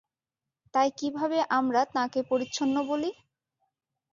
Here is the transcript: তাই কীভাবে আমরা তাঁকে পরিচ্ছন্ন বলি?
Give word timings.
তাই 0.73 0.89
কীভাবে 0.99 1.37
আমরা 1.57 1.81
তাঁকে 1.95 2.19
পরিচ্ছন্ন 2.29 2.75
বলি? 2.87 3.09